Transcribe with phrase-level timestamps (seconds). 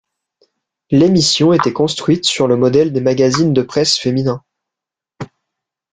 [0.89, 4.43] L'émission était construite sur le modèle des magazines de presse féminins.